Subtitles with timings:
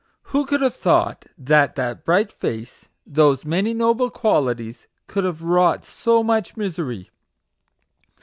[0.33, 5.85] Who could have thought that that bright face, those many noble qualities, could have wrought
[5.85, 7.11] so much misery